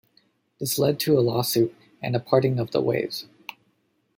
This 0.59 0.79
led 0.79 0.99
to 1.01 1.19
a 1.19 1.21
lawsuit 1.21 1.75
and 2.01 2.15
a 2.15 2.19
parting 2.19 2.57
of 2.57 2.71
the 2.71 2.81
ways. 2.81 3.27